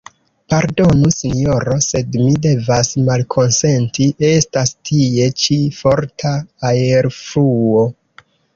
Pardonu, 0.51 1.09
Sinjoro, 1.15 1.75
sed 1.87 2.17
mi 2.21 2.29
devas 2.45 2.89
malkonsenti, 3.11 4.09
estas 4.31 4.73
tie 4.91 5.29
ĉi 5.45 5.61
forta 5.83 6.35
aerfluo. 6.75 7.89